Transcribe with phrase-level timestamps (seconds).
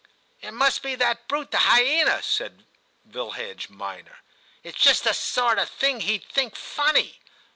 [0.41, 2.65] 'It must be that brute the hyena,' said
[3.07, 4.23] VilHdge minor.'
[4.63, 7.19] It's just the sort of thing he'd think funny.'